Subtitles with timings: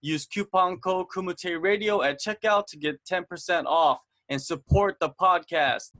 [0.00, 3.98] Use coupon code Kumite Radio at checkout to get 10% off
[4.28, 5.90] and support the podcast.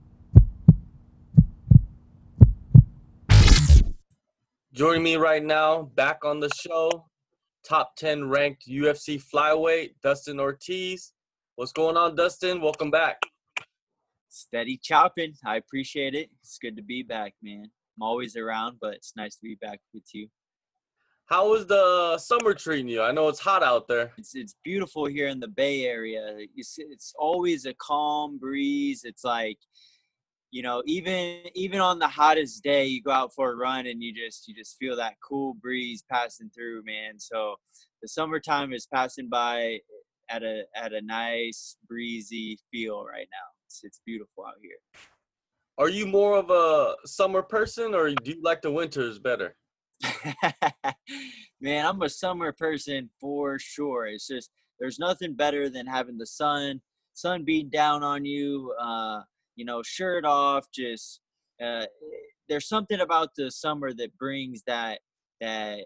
[4.71, 7.07] Joining me right now, back on the show,
[7.67, 11.11] top 10 ranked UFC flyweight, Dustin Ortiz.
[11.57, 12.61] What's going on, Dustin?
[12.61, 13.17] Welcome back.
[14.29, 15.33] Steady chopping.
[15.45, 16.29] I appreciate it.
[16.41, 17.65] It's good to be back, man.
[17.97, 20.29] I'm always around, but it's nice to be back with you.
[21.29, 23.03] How is the summer treating you?
[23.03, 24.11] I know it's hot out there.
[24.17, 26.35] It's it's beautiful here in the Bay Area.
[26.55, 29.03] It's, it's always a calm breeze.
[29.03, 29.59] It's like
[30.49, 34.01] you know even even on the hottest day you go out for a run and
[34.01, 37.55] you just you just feel that cool breeze passing through man so
[38.01, 39.77] the summertime is passing by
[40.31, 44.79] at a at a nice breezy feel right now it's it's beautiful out here
[45.77, 49.55] Are you more of a summer person or do you like the winters better?
[51.61, 56.25] man i'm a summer person for sure it's just there's nothing better than having the
[56.25, 56.79] sun
[57.13, 59.19] sun beating down on you uh
[59.59, 61.19] you know, shirt off, just
[61.61, 61.85] uh,
[62.47, 65.01] there's something about the summer that brings that
[65.41, 65.83] that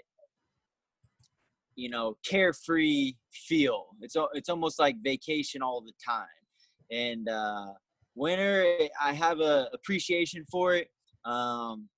[1.76, 3.88] you know carefree feel.
[4.02, 6.28] It's it's almost like vacation all the time.
[6.92, 7.74] And uh,
[8.14, 8.64] winter,
[9.02, 10.90] I have a appreciation for it,
[11.26, 11.90] um,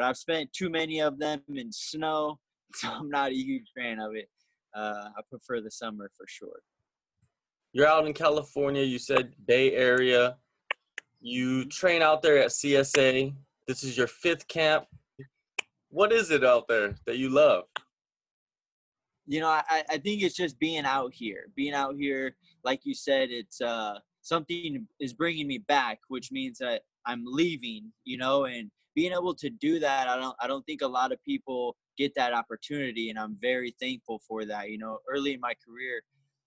[0.00, 2.38] but I've spent too many of them in snow,
[2.74, 4.28] so I'm not a huge fan of it.
[4.74, 6.60] Uh, I prefer the summer for sure.
[7.72, 8.82] You're out in California.
[8.82, 10.36] You said Bay Area.
[11.20, 13.34] You train out there at CSA.
[13.68, 14.86] This is your fifth camp.
[15.90, 17.64] What is it out there that you love?
[19.26, 21.44] you know, I, I think it's just being out here.
[21.54, 26.58] Being out here, like you said, it's uh, something is bringing me back, which means
[26.58, 27.92] that I'm leaving.
[28.04, 31.12] You know, and being able to do that, I don't I don't think a lot
[31.12, 34.70] of people get that opportunity, and I'm very thankful for that.
[34.70, 36.02] You know, early in my career,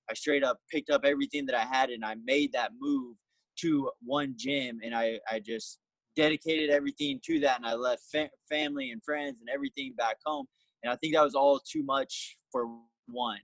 [0.09, 3.15] I straight up picked up everything that I had, and I made that move
[3.59, 5.79] to one gym, and I I just
[6.15, 10.45] dedicated everything to that, and I left fa- family and friends and everything back home
[10.83, 12.67] and I think that was all too much for
[13.07, 13.39] one,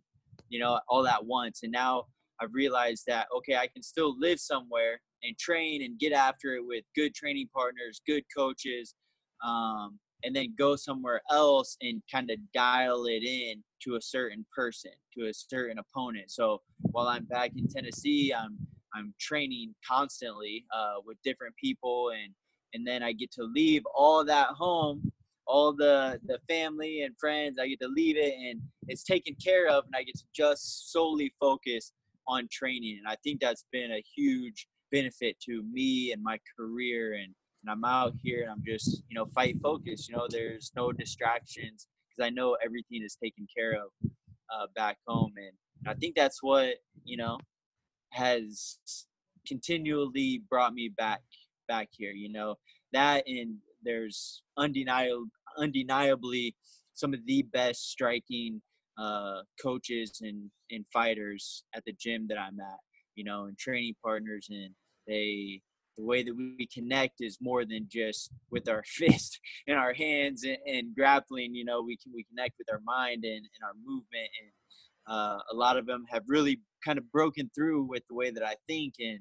[0.50, 1.62] you know, all at once.
[1.64, 2.06] And now
[2.40, 6.66] I've realized that okay, I can still live somewhere and train and get after it
[6.66, 8.96] with good training partners, good coaches,
[9.44, 14.46] um, and then go somewhere else and kind of dial it in to a certain
[14.54, 16.30] person, to a certain opponent.
[16.30, 18.58] So while I'm back in Tennessee, I'm
[18.96, 22.34] I'm training constantly uh, with different people, and
[22.74, 25.12] and then I get to leave all that home
[25.50, 29.68] all the the family and friends i get to leave it and it's taken care
[29.68, 31.92] of and i get to just solely focus
[32.28, 37.14] on training and i think that's been a huge benefit to me and my career
[37.14, 37.34] and,
[37.64, 40.92] and i'm out here and i'm just you know fight focused you know there's no
[40.92, 43.90] distractions because i know everything is taken care of
[44.54, 45.52] uh, back home and
[45.88, 47.38] i think that's what you know
[48.12, 48.80] has
[49.48, 51.22] continually brought me back
[51.68, 52.56] back here you know?
[52.92, 56.56] That and there's undeniable undeniably
[56.94, 58.62] some of the best striking
[58.98, 62.80] uh, coaches and, and fighters at the gym that I'm at,
[63.16, 64.48] you know, and training partners.
[64.50, 64.72] And
[65.08, 65.62] they,
[65.98, 70.44] the way that we connect is more than just with our fist and our hands
[70.44, 71.54] and, and grappling.
[71.56, 74.30] You know, we can we connect with our mind and, and our movement.
[74.42, 74.52] And
[75.10, 78.44] uh, a lot of them have really kind of broken through with the way that
[78.44, 79.20] I think, and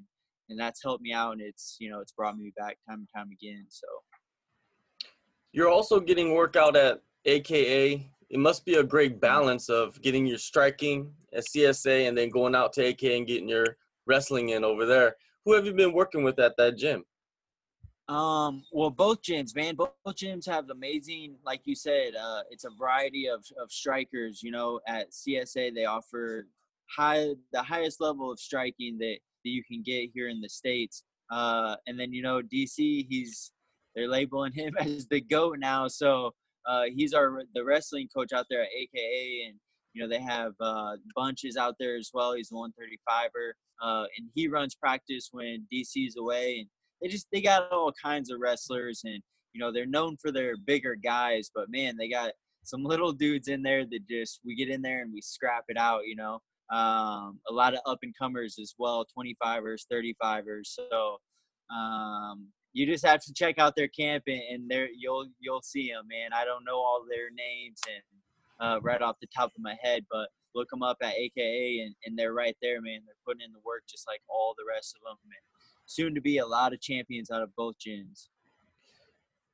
[0.49, 1.33] and that's helped me out.
[1.33, 3.65] And it's you know it's brought me back time and time again.
[3.69, 3.87] So
[5.51, 8.11] You're also getting workout at AKA.
[8.29, 12.55] It must be a great balance of getting your striking at CSA and then going
[12.55, 15.15] out to AK and getting your wrestling in over there.
[15.45, 17.03] Who have you been working with at that gym?
[18.07, 22.71] Um, well, both gyms, man, both, gyms have amazing, like you said, uh, it's a
[22.71, 24.41] variety of, of strikers.
[24.41, 26.47] You know, at CSA they offer
[26.95, 31.03] high the highest level of striking that, that you can get here in the states.
[31.31, 33.51] Uh, and then you know DC, he's
[33.95, 35.87] they're labeling him as the goat now.
[35.87, 36.33] So
[36.69, 39.55] uh, he's our the wrestling coach out there at AKA, and
[39.93, 42.33] you know they have uh, bunches out there as well.
[42.33, 43.51] He's a 135er,
[43.81, 46.67] uh, and he runs practice when DC's away, and
[47.01, 49.19] they just they got all kinds of wrestlers, and
[49.53, 52.33] you know they're known for their bigger guys, but man, they got
[52.63, 55.77] some little dudes in there that just we get in there and we scrap it
[55.77, 56.01] out.
[56.05, 56.39] You know,
[56.71, 60.65] um, a lot of up and comers as well, 25ers, 35ers.
[60.65, 61.17] So
[61.75, 65.91] um, you just have to check out their camp and, and there you'll you'll see
[65.91, 66.31] them, man.
[66.33, 68.03] I don't know all their names and
[68.59, 71.95] uh, right off the top of my head, but look them up at AKA and,
[72.05, 73.01] and they're right there, man.
[73.05, 75.17] They're putting in the work just like all the rest of them.
[75.23, 75.33] And
[75.85, 78.27] soon to be a lot of champions out of both gyms.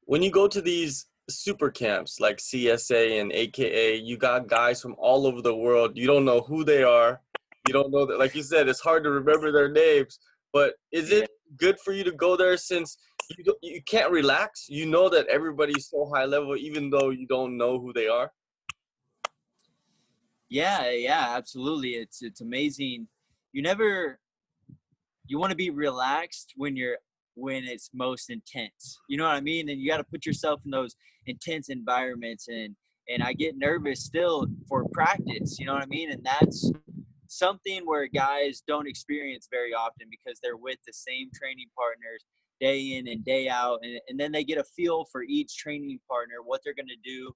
[0.06, 4.96] When you go to these super camps like CSA and AKA, you got guys from
[4.98, 5.92] all over the world.
[5.96, 7.22] You don't know who they are.
[7.68, 10.20] You don't know that, like you said, it's hard to remember their names.
[10.54, 12.98] But is it good for you to go there since
[13.38, 14.68] you you can't relax?
[14.70, 18.32] You know that everybody's so high level, even though you don't know who they are.
[20.50, 21.92] Yeah, yeah, absolutely.
[21.92, 23.08] It's it's amazing.
[23.52, 24.20] You never
[25.28, 26.98] you want to be relaxed when you're
[27.36, 29.00] when it's most intense.
[29.10, 29.70] You know what I mean?
[29.70, 30.96] And you got to put yourself in those
[31.26, 32.76] intense environments and
[33.08, 36.12] and I get nervous still for practice, you know what I mean?
[36.12, 36.72] And that's
[37.36, 42.24] something where guys don't experience very often because they're with the same training partners
[42.62, 46.00] day in and day out and, and then they get a feel for each training
[46.10, 47.32] partner what they're going to do.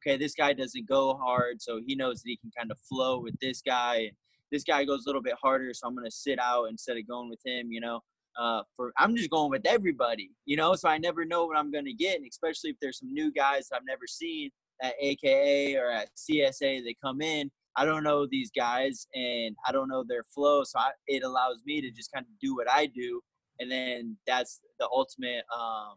[0.00, 3.20] Okay this guy doesn't go hard so he knows that he can kind of flow
[3.20, 4.10] with this guy
[4.50, 7.06] this guy goes a little bit harder so i'm going to sit out instead of
[7.06, 8.00] going with him you know?
[8.40, 10.74] Uh, for i'm just going with everybody you know?
[10.74, 13.30] So i never know what i'm going to get and especially if there's some new
[13.30, 14.50] guys i've never seen
[14.82, 19.72] at aka or at csa they come in I don't know these guys and I
[19.72, 20.62] don't know their flow.
[20.64, 23.20] So I, it allows me to just kind of do what I do.
[23.58, 25.94] And then that's the ultimate, um,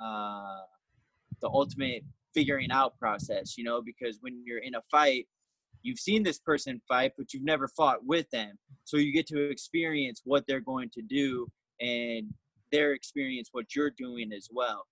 [0.00, 0.60] uh,
[1.40, 2.02] the ultimate
[2.34, 5.26] figuring out process, you know, because when you're in a fight,
[5.82, 8.58] you've seen this person fight, but you've never fought with them.
[8.84, 11.48] So you get to experience what they're going to do
[11.80, 12.32] and
[12.70, 14.86] their experience what you're doing as well.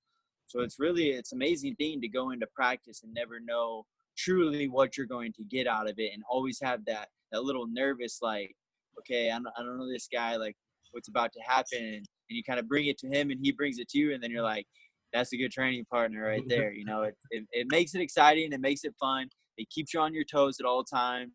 [0.47, 3.85] So it's really, it's amazing thing to go into practice and never know
[4.17, 7.67] truly what you're going to get out of it and always have that that little
[7.67, 8.55] nervous like
[8.99, 10.57] okay I don't, I don't know this guy like
[10.93, 13.79] what's about to happen and you kind of bring it to him and he brings
[13.79, 14.67] it to you and then you're like
[15.13, 17.03] that's a good training partner right there you know?
[17.03, 19.29] It, it, it makes it exciting it makes it fun
[19.59, 21.33] it keeps you on your toes at all times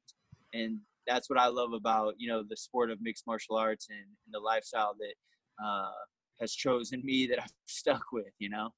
[0.54, 4.00] and that's what i love about you know the sport of mixed martial arts and,
[4.00, 5.92] and the lifestyle that uh,
[6.40, 8.70] has chosen me that i'm stuck with you know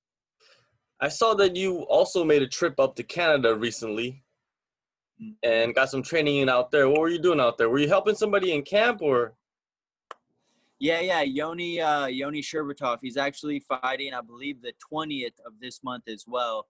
[0.99, 4.23] I saw that you also made a trip up to Canada recently
[5.21, 5.35] mm.
[5.43, 6.87] and got some training in out there.
[6.87, 7.69] What were you doing out there?
[7.69, 9.33] Were you helping somebody in camp or?
[10.79, 12.99] Yeah, yeah, Yoni uh, Yoni Sherbatov.
[13.01, 16.67] He's actually fighting, I believe, the twentieth of this month as well.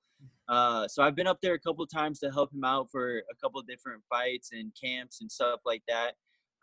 [0.48, 3.36] Uh, so I've been up there a couple times to help him out for a
[3.42, 6.14] couple different fights and camps and stuff like that.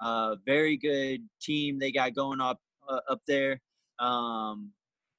[0.00, 3.60] Uh, very good team they got going up uh, up there.
[3.98, 4.70] Um,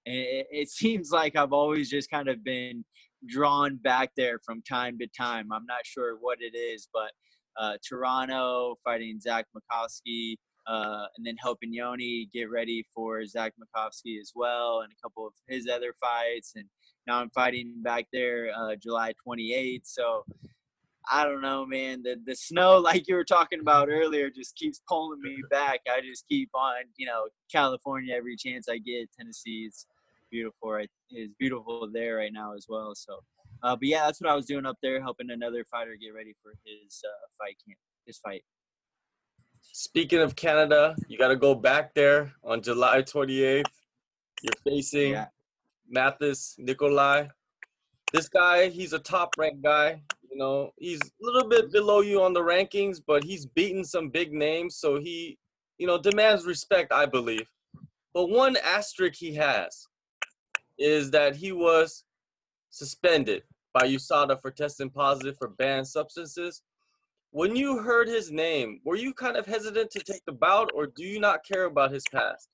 [0.05, 2.83] and it, it seems like I've always just kind of been
[3.27, 5.51] drawn back there from time to time.
[5.51, 7.11] I'm not sure what it is, but
[7.59, 10.35] uh, Toronto fighting Zach Makovsky,
[10.67, 15.27] uh, and then helping Yoni get ready for Zach Makovsky as well, and a couple
[15.27, 16.53] of his other fights.
[16.55, 16.65] And
[17.07, 19.81] now I'm fighting back there uh, July 28th.
[19.83, 20.23] So
[21.11, 22.01] I don't know, man.
[22.03, 25.81] The the snow, like you were talking about earlier, just keeps pulling me back.
[25.87, 29.09] I just keep on, you know, California every chance I get.
[29.19, 29.85] Tennessee's
[30.31, 32.93] beautiful right is beautiful there right now as well.
[32.95, 33.19] So,
[33.63, 36.33] uh, but yeah, that's what I was doing up there, helping another fighter get ready
[36.41, 38.43] for his uh, fight camp, his fight.
[39.61, 43.63] Speaking of Canada, you got to go back there on July 28th.
[44.41, 45.27] You're facing yeah.
[45.93, 47.29] Matheus Nicolau.
[48.11, 50.01] This guy, he's a top ranked guy.
[50.31, 54.09] You know, he's a little bit below you on the rankings, but he's beaten some
[54.09, 55.37] big names, so he,
[55.77, 57.47] you know, demands respect, I believe.
[58.13, 59.87] But one asterisk he has
[60.79, 62.05] is that he was
[62.69, 66.61] suspended by USADA for testing positive for banned substances.
[67.31, 70.87] When you heard his name, were you kind of hesitant to take the bout, or
[70.87, 72.49] do you not care about his past?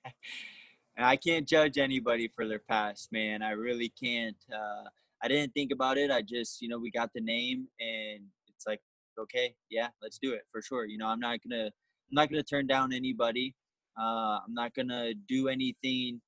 [0.98, 3.42] I can't judge anybody for their past, man.
[3.42, 4.36] I really can't.
[4.52, 4.88] Uh,
[5.22, 6.10] I didn't think about it.
[6.10, 8.80] I just, you know, we got the name, and it's like,
[9.18, 10.86] okay, yeah, let's do it for sure.
[10.86, 13.54] You know, I'm not gonna, I'm not gonna turn down anybody.
[14.00, 16.20] Uh, I'm not gonna do anything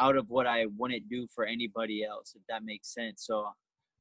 [0.00, 3.24] out of what I wouldn't do for anybody else, if that makes sense.
[3.24, 3.46] So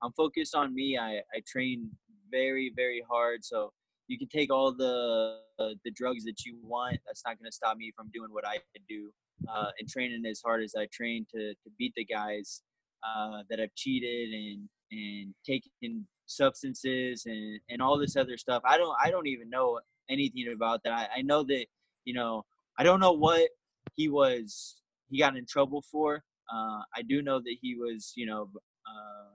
[0.04, 0.98] I'm focused on me.
[0.98, 1.89] I, I train
[2.32, 3.46] very, very hard.
[3.46, 3.72] So
[4.08, 6.98] you can take all the the drugs that you want.
[7.06, 8.58] That's not gonna stop me from doing what I
[8.89, 9.12] do
[9.48, 12.62] uh, and training as hard as I train to to beat the guys
[13.05, 18.62] uh, that have cheated and and taken substances and and all this other stuff.
[18.65, 20.93] I don't I don't even know anything about that.
[20.93, 21.65] I, I know that
[22.05, 22.45] you know
[22.77, 23.50] I don't know what
[23.95, 24.75] he was
[25.09, 26.24] he got in trouble for.
[26.51, 28.50] Uh, I do know that he was, you know,
[28.88, 29.33] uh,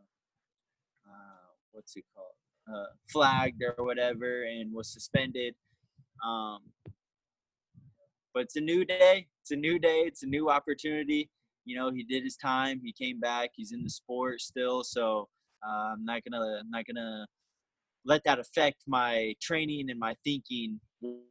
[1.08, 2.30] uh, what's it called?
[2.72, 5.54] uh, flagged or whatever and was suspended.
[6.24, 6.60] Um,
[8.32, 9.26] but it's a new day.
[9.42, 10.02] It's a new day.
[10.06, 11.30] It's a new opportunity.
[11.70, 12.80] You know, he did his time.
[12.82, 13.50] He came back.
[13.54, 14.82] He's in the sport still.
[14.82, 15.28] So
[15.64, 17.28] uh, I'm not gonna not gonna
[18.04, 20.80] let that affect my training and my thinking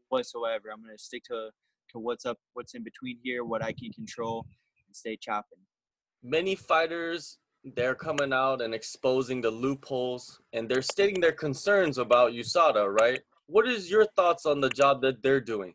[0.07, 0.69] whatsoever.
[0.71, 1.49] I'm gonna stick to
[1.91, 4.45] to what's up, what's in between here, what I can control,
[4.87, 5.59] and stay chopping.
[6.23, 7.37] Many fighters
[7.75, 13.19] they're coming out and exposing the loopholes and they're stating their concerns about USADA, right?
[13.47, 15.73] What is your thoughts on the job that they're doing?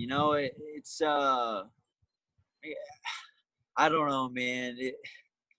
[0.00, 1.64] You know, it, it's uh,
[3.76, 4.76] I don't know, man.
[4.78, 4.94] It,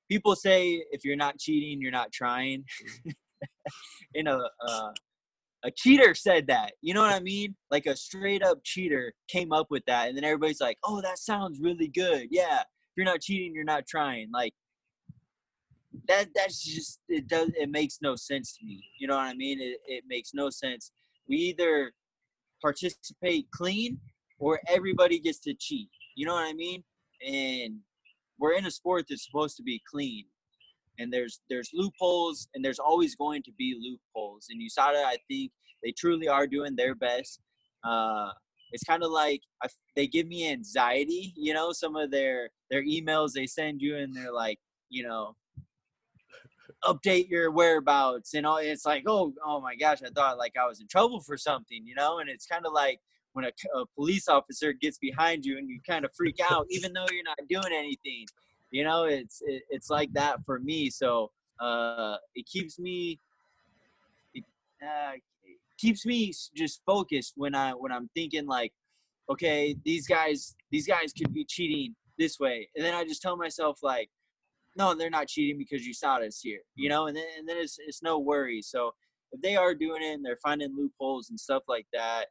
[0.10, 2.64] people say if you're not cheating, you're not trying.
[4.16, 4.92] In a uh,
[5.64, 6.74] a cheater said that.
[6.82, 7.56] You know what I mean?
[7.70, 11.20] Like a straight up cheater came up with that, and then everybody's like, "Oh, that
[11.20, 14.32] sounds really good." Yeah, if you're not cheating, you're not trying.
[14.34, 14.54] Like
[16.08, 16.30] that.
[16.34, 17.28] That's just it.
[17.28, 18.84] Does it makes no sense to me?
[19.00, 19.62] You know what I mean?
[19.62, 20.92] It it makes no sense.
[21.28, 21.94] We either
[22.64, 24.00] participate clean
[24.42, 25.90] or everybody gets to cheat.
[26.16, 26.84] You know what I mean?
[27.26, 27.80] And
[28.40, 30.26] we're in a sport that's supposed to be clean
[31.00, 35.52] and there's there's loopholes and there's always going to be loopholes and USADA I think
[35.84, 37.40] they truly are doing their best
[37.84, 38.30] uh,
[38.72, 42.84] it's kind of like I, they give me anxiety you know some of their their
[42.84, 45.36] emails they send you and they're like you know
[46.84, 50.68] update your whereabouts and all it's like oh oh my gosh i thought like i
[50.68, 53.00] was in trouble for something you know and it's kind of like
[53.34, 56.94] when a, a police officer gets behind you and you kind of freak out even
[56.94, 58.26] though you're not doing anything
[58.72, 63.20] you know it's it, it's like that for me so uh it keeps me
[64.34, 64.44] it,
[64.82, 68.72] uh, it keeps me just focused when i when i'm thinking like
[69.30, 73.38] okay these guys these guys could be cheating this way and then i just tell
[73.38, 74.10] myself like
[74.78, 77.58] no they're not cheating because you saw us here you know and then, and then
[77.58, 78.92] it's, it's no worry so
[79.32, 82.26] if they are doing it and they're finding loopholes and stuff like that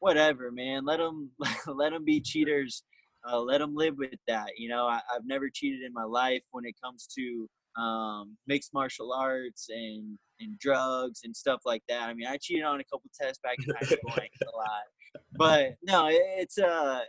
[0.00, 1.30] whatever man let them
[1.66, 2.82] let them be cheaters
[3.28, 4.50] uh, let them live with that.
[4.56, 7.48] You know, I, have never cheated in my life when it comes to
[7.80, 12.08] um, mixed martial arts and and drugs and stuff like that.
[12.08, 15.74] I mean, I cheated on a couple tests back in high school, a lot, but
[15.82, 17.00] no, it, it's uh,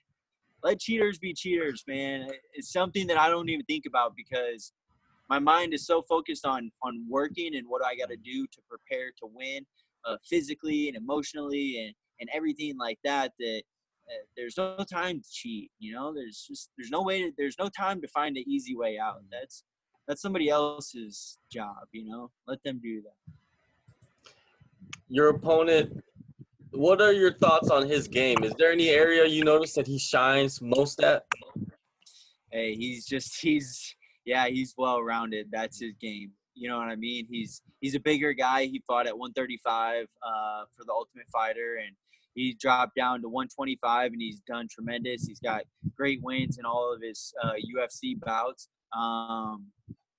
[0.62, 2.28] let cheaters be cheaters, man.
[2.54, 4.72] It's something that I don't even think about because
[5.28, 8.58] my mind is so focused on on working and what I got to do to
[8.68, 9.66] prepare to win,
[10.04, 13.62] uh, physically and emotionally and and everything like that that
[14.08, 16.14] uh, there's no time to cheat you know?
[16.14, 19.22] There's just there's no way to, there's no time to find an easy way out.
[19.30, 19.64] That's
[20.06, 22.30] that's somebody else's job you know?
[22.46, 24.22] Let them do that.
[25.08, 26.02] Your opponent
[26.70, 28.44] what are your thoughts on his game?
[28.44, 31.24] Is there any area you notice that he shines most at?
[32.50, 33.94] Hey he's just he's
[34.24, 36.32] yeah he's well rounded that's his game.
[36.54, 37.26] You know what i mean?
[37.30, 38.64] He's he's a bigger guy.
[38.64, 41.94] He fought at 135 uh, for the ultimate fighter and
[42.36, 45.26] he dropped down to 125 and he's done tremendous.
[45.26, 45.62] He's got
[45.96, 48.68] great wins in all of his uh, UFC bouts.
[48.96, 49.68] Um,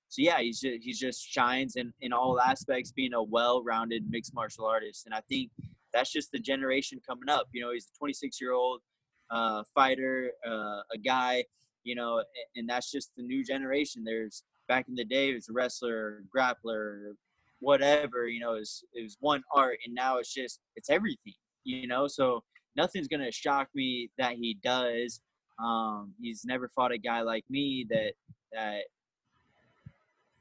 [0.10, 4.34] so yeah, he's just, he just shines in, in all aspects, being a well-rounded mixed
[4.34, 5.06] martial artist.
[5.06, 5.52] And I think
[5.94, 7.50] that's just the generation coming up.
[7.54, 8.82] You know, he's a 26 year old
[9.30, 11.44] uh, fighter, uh, a guy,
[11.84, 12.24] you know,
[12.56, 14.04] and that's just the new generation.
[14.04, 17.12] There's back in the day, it was a wrestler, grappler,
[17.60, 19.78] whatever, you know, it was, it was one art.
[19.86, 21.36] And now it's just, it's everything
[21.68, 22.08] you know.
[22.08, 22.44] So
[22.76, 25.22] nothing's gonna shock me that he does.
[25.60, 28.14] Um, he's never fought a guy like me that
[28.54, 28.84] that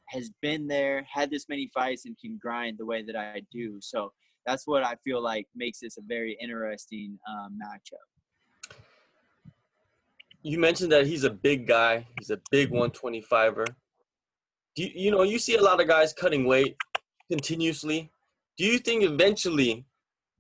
[0.09, 3.79] has been there, had this many fights, and can grind the way that I do.
[3.81, 4.13] So
[4.47, 8.77] that's what I feel like makes this a very interesting uh, matchup.
[10.43, 12.07] You mentioned that he's a big guy.
[12.19, 13.67] He's a big 125er.
[14.77, 16.77] Do you, you know you see a lot of guys cutting weight
[17.29, 18.13] continuously?
[18.57, 19.87] Do you think eventually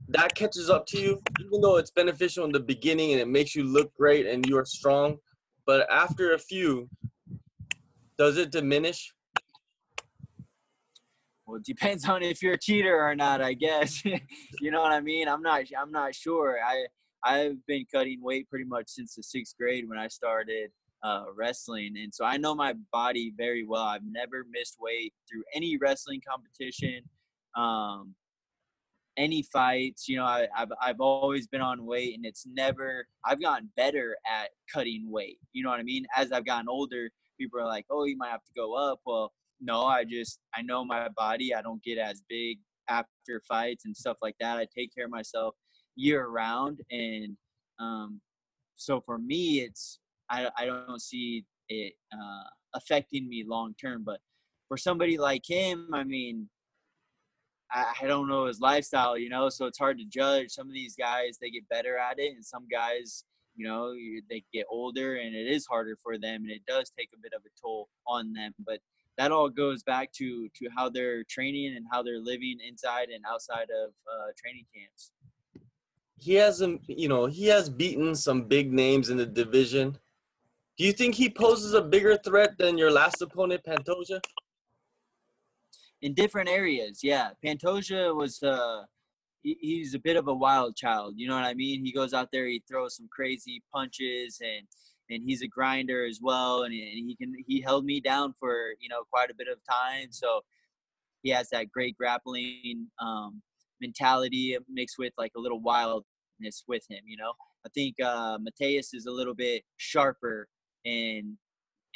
[0.08, 3.54] that catches up to you, even though it's beneficial in the beginning and it makes
[3.54, 5.18] you look great and you are strong.
[5.66, 6.88] But after a few,
[8.16, 9.12] does it diminish?
[11.46, 14.04] Well, it depends on if you're a cheater or not, I guess.
[14.60, 15.28] you know what I mean?
[15.28, 15.62] I'm not.
[15.78, 16.58] I'm not sure.
[16.64, 16.86] I
[17.24, 20.70] I've been cutting weight pretty much since the sixth grade when I started
[21.02, 23.84] uh, wrestling, and so I know my body very well.
[23.84, 27.02] I've never missed weight through any wrestling competition.
[27.56, 28.14] Um,
[29.16, 30.08] any fights.
[30.08, 33.06] You know, I, have I've always been on weight, and it's never.
[33.24, 35.38] I've gotten better at cutting weight.
[35.52, 36.06] You know what I mean?
[36.16, 39.32] As I've gotten older, people are like, "Oh, you might have to go up." Well,
[39.60, 41.54] no, I just I know my body.
[41.54, 42.58] I don't get as big
[42.88, 44.58] after fights and stuff like that.
[44.58, 45.54] I take care of myself
[45.96, 47.36] year round, and
[47.78, 48.20] um,
[48.76, 49.98] so for me, it's
[50.30, 52.44] I I don't see it uh,
[52.74, 54.02] affecting me long term.
[54.04, 54.20] But
[54.68, 56.48] for somebody like him, I mean,
[57.70, 60.50] I, don't know his lifestyle, you know, so it's hard to judge.
[60.50, 63.24] Some of these guys they get better at it, and some guys,
[63.56, 63.92] you know,
[64.30, 67.32] they get older, and it is harder for them, and it does take a bit
[67.34, 68.52] of a toll on them.
[68.64, 68.80] But
[69.18, 73.24] that all goes back to to how they're training and how they're living inside and
[73.28, 75.10] outside of uh, training camps.
[76.18, 79.98] He hasn't, you know, he has beaten some big names in the division.
[80.78, 84.20] Do you think he poses a bigger threat than your last opponent, Pantoja?
[86.02, 87.30] In different areas, yeah.
[87.44, 88.82] Pantoja was uh,
[89.42, 91.14] he, he's a bit of a wild child.
[91.16, 91.84] You know what I mean?
[91.84, 94.66] He goes out there, he throws some crazy punches, and
[95.08, 96.64] and he's a grinder as well.
[96.64, 99.58] And, and he can he held me down for you know quite a bit of
[99.68, 100.08] time.
[100.10, 100.40] So
[101.22, 103.42] he has that great grappling um,
[103.80, 107.00] mentality mixed with like a little wildness with him.
[107.06, 107.32] You know,
[107.64, 110.48] I think uh, Matheus is a little bit sharper
[110.84, 111.38] in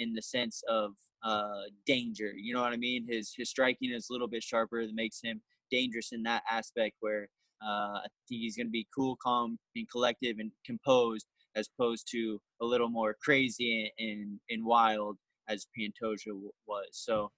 [0.00, 0.92] in the sense of
[1.22, 2.32] uh, danger.
[2.34, 3.06] You know what I mean?
[3.08, 5.40] His his striking is a little bit sharper that makes him
[5.70, 6.96] dangerous in that aspect.
[7.00, 7.28] Where
[7.62, 12.08] uh, I think he's going to be cool, calm, and collective and composed, as opposed
[12.12, 16.32] to a little more crazy and and, wild as Pantoja
[16.66, 16.88] was.
[16.92, 17.30] So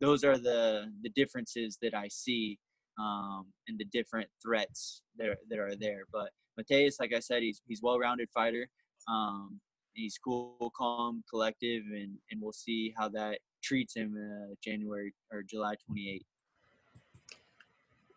[0.00, 2.58] those are the the differences that I see
[2.98, 6.02] um, and the different threats that are, that are there.
[6.12, 8.68] But Matheus, like I said, he's he's well-rounded fighter.
[9.08, 9.60] Um,
[9.94, 15.42] he's cool, calm, collective, and and we'll see how that treats him uh, January or
[15.42, 16.20] July 28th.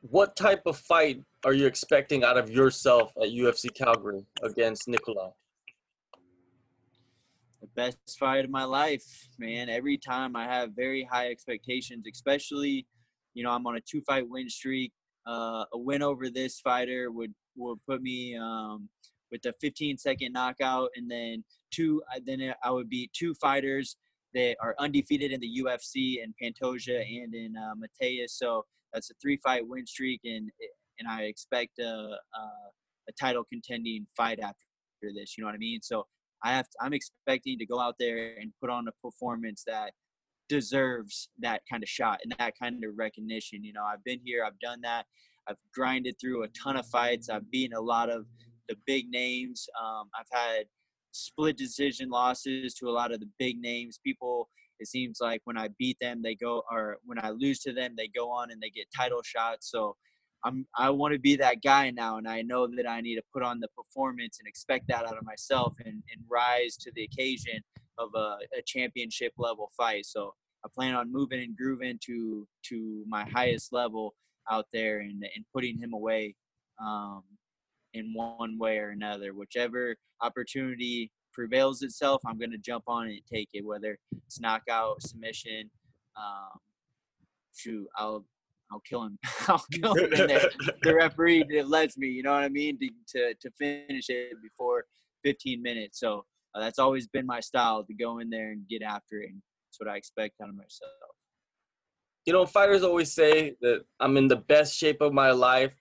[0.01, 5.33] What type of fight are you expecting out of yourself at UFC Calgary against Nicolau?
[7.61, 9.03] The best fight of my life,
[9.39, 9.67] man.
[9.69, 12.85] Every time I have very high expectations, especially,
[13.33, 14.91] you know, I'm on a two-fight win streak.
[15.27, 18.87] Uh, a win over this fighter would would put me um,
[19.31, 22.01] with a 15 second knockout, and then two.
[22.25, 23.97] Then I would beat two fighters
[24.33, 28.31] that are undefeated in the UFC, and Pantoja and in uh, Matheus.
[28.31, 30.49] So that's a three fight win streak, and
[30.99, 32.41] and I expect a, a,
[33.09, 34.55] a title contending fight after
[35.01, 35.37] this.
[35.37, 35.81] You know what I mean?
[35.81, 36.05] So
[36.43, 39.91] I have to, I'm expecting to go out there and put on a performance that
[40.47, 43.63] deserves that kind of shot and that kind of recognition.
[43.63, 45.05] You know, I've been here, I've done that.
[45.47, 47.29] I've grinded through a ton of fights.
[47.29, 48.25] I've beaten a lot of
[48.67, 49.67] the big names.
[49.81, 50.65] Um, I've had
[51.11, 53.99] split decision losses to a lot of the big names.
[54.03, 54.49] People,
[54.79, 57.95] it seems like when I beat them, they go, or when I lose to them,
[57.97, 59.71] they go on and they get title shots.
[59.71, 59.95] So
[60.43, 63.23] I'm, I want to be that guy now, and I know that I need to
[63.33, 67.03] put on the performance and expect that out of myself and, and rise to the
[67.03, 67.61] occasion
[67.97, 70.05] of a, a championship level fight.
[70.05, 74.13] So I plan on moving and grooving to to my highest level
[74.51, 76.35] out there and, and putting him away
[76.83, 77.23] um,
[77.95, 79.33] in one way or another.
[79.33, 84.39] Whichever opportunity prevails itself, I'm going to jump on it and take it, whether it's
[84.39, 85.69] knockout, submission.
[86.17, 86.59] Um,
[87.55, 88.25] shoot, I'll
[88.71, 89.17] I'll kill him.
[89.47, 90.49] I'll kill him in there.
[90.81, 94.33] the referee that lets me, you know what I mean, to, to, to finish it
[94.41, 94.85] before
[95.23, 95.99] 15 minutes.
[95.99, 99.29] So uh, that's always been my style to go in there and get after it.
[99.29, 100.91] And that's what I expect out of myself.
[102.25, 105.73] You know, fighters always say that I'm in the best shape of my life.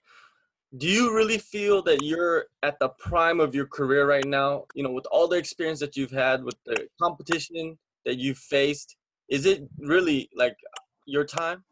[0.77, 4.65] Do you really feel that you're at the prime of your career right now?
[4.73, 8.95] You know, with all the experience that you've had, with the competition that you've faced,
[9.29, 10.57] is it really like
[11.05, 11.63] your time?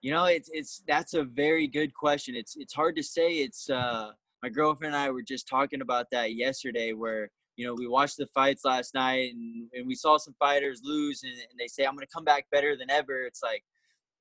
[0.00, 2.34] You know, it's it's that's a very good question.
[2.34, 3.38] It's it's hard to say.
[3.38, 4.12] It's uh,
[4.42, 8.16] my girlfriend and I were just talking about that yesterday, where you know we watched
[8.16, 11.84] the fights last night and, and we saw some fighters lose, and, and they say
[11.84, 13.22] I'm to come back better than ever.
[13.22, 13.64] It's like,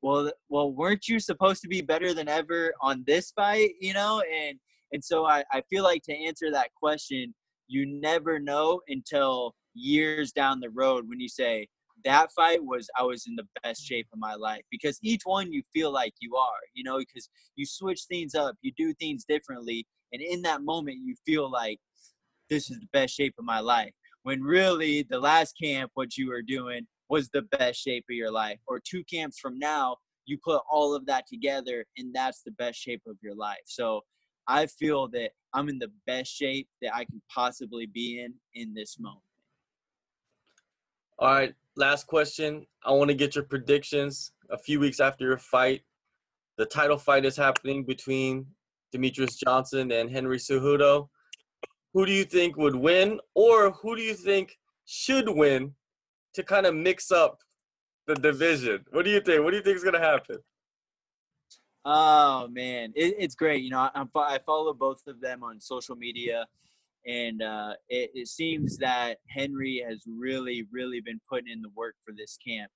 [0.01, 3.71] well, well, weren't you supposed to be better than ever on this fight?
[3.79, 4.59] You know, and
[4.91, 7.33] and so I I feel like to answer that question,
[7.67, 11.67] you never know until years down the road when you say
[12.05, 15.51] that fight was I was in the best shape of my life because each one
[15.51, 19.25] you feel like you are, you know, because you switch things up, you do things
[19.27, 21.79] differently, and in that moment you feel like
[22.49, 23.91] this is the best shape of my life.
[24.23, 28.31] When really the last camp, what you were doing was the best shape of your
[28.31, 28.59] life.
[28.67, 32.79] Or two camps from now, you put all of that together, and that's the best
[32.79, 33.63] shape of your life.
[33.65, 34.01] So
[34.47, 38.73] I feel that I'm in the best shape that I can possibly be in in
[38.73, 39.21] this moment.
[41.19, 42.65] All right, last question.
[42.85, 44.31] I want to get your predictions.
[44.49, 45.81] A few weeks after your fight,
[46.57, 48.45] the title fight is happening between
[48.93, 51.09] Demetrious Johnson and Henry Cejudo.
[51.93, 55.73] Who do you think would win, or who do you think should win
[56.37, 57.39] to kind of mix up
[58.05, 58.85] the division?
[58.91, 59.43] What do you think?
[59.43, 60.37] What do you think is going to happen?
[61.83, 63.63] Oh man, it, it's great.
[63.63, 66.45] You know, I, I follow both of them on social media,
[67.05, 71.95] and uh, it, it, seems that Henry has really, really been putting in the work
[72.05, 72.69] for this camp.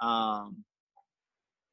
[0.00, 0.64] Um,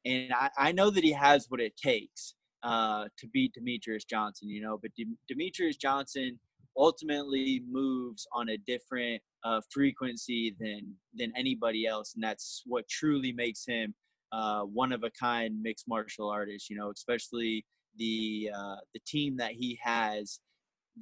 [0.04, 4.48] and I, I, know that he has what it takes uh, to beat Demetrious Johnson,
[4.48, 6.38] you know, but De- Demetrious Johnson
[6.76, 13.32] ultimately moves on a different uh, frequency than than anybody else, and that's what truly
[13.32, 13.94] makes him
[14.32, 16.68] uh, one of a kind mixed martial artist.
[16.70, 17.64] You know, especially
[17.96, 20.40] the uh, the team that he has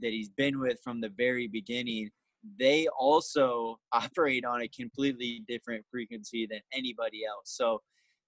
[0.03, 2.11] that he's been with from the very beginning.
[2.59, 7.57] They also operate on a completely different frequency than anybody else.
[7.57, 7.81] So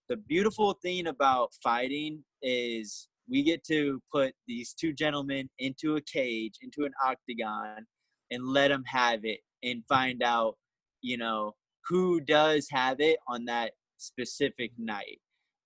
[0.08, 6.00] the beautiful thing about fighting is we get to put these two gentlemen into a
[6.00, 7.86] cage, into an octagon,
[8.30, 10.56] and let them have it and find out,
[11.00, 11.54] you know,
[11.88, 15.20] who does have it on that specific night.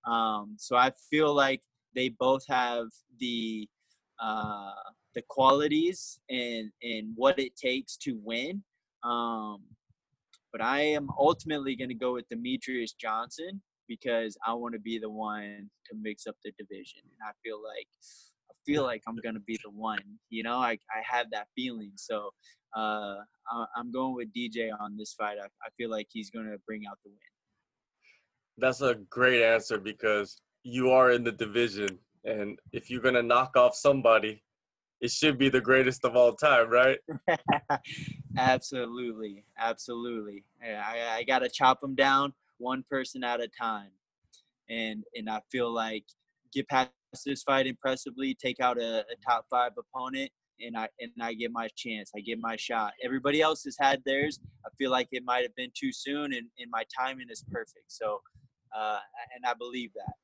[0.07, 1.62] Um, so I feel like
[1.94, 2.87] they both have
[3.18, 3.68] the
[4.20, 4.72] uh,
[5.14, 8.62] the qualities and and what it takes to win.
[9.05, 9.62] Um,
[10.52, 14.98] but I am ultimately going to go with Demetrious Johnson because I want to be
[14.98, 17.88] the one to mix up the division, and I feel like
[18.64, 19.98] feel like I'm going to be the one.
[20.31, 21.92] You know, I I have that feeling.
[21.96, 22.31] So
[22.77, 23.16] uh,
[23.51, 25.37] I, am going with DJ on this fight.
[25.42, 27.18] I, I feel like he's going to bring out the win.
[28.59, 33.22] That's a great answer because you are in the division, and if you're going to
[33.22, 34.42] knock off somebody,
[35.01, 36.98] it should be the greatest of all time, right?
[38.38, 40.44] absolutely, absolutely.
[40.62, 43.90] I, I got to chop them down one person at a time,
[44.68, 46.05] and and I feel like
[46.53, 46.90] get past
[47.25, 51.51] this fight impressively, take out a, a top five opponent, and I and I get
[51.53, 52.11] my chance.
[52.16, 52.92] I get my shot.
[53.05, 54.40] Everybody else has had theirs.
[54.64, 57.87] I feel like it might have been too soon, and, and my timing is perfect.
[57.88, 58.20] So,
[58.77, 58.98] uh,
[59.35, 60.14] and I believe that.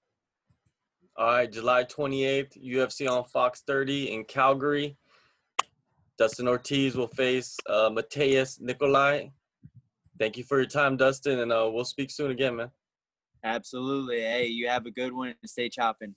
[1.17, 4.97] All right, July 28th, UFC on Fox 30 in Calgary.
[6.17, 9.31] Dustin Ortiz will face uh, Matheus Nicolau.
[10.19, 12.71] Thank you for your time, Dustin, and uh, we'll speak soon again, man.
[13.45, 14.21] Absolutely.
[14.21, 16.15] Hey, you have a good one and stay chopping.